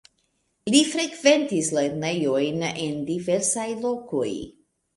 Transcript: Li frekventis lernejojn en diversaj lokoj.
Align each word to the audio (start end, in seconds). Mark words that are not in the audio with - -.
Li 0.75 0.79
frekventis 0.93 1.69
lernejojn 1.79 2.67
en 2.87 2.99
diversaj 3.13 3.69
lokoj. 3.87 4.31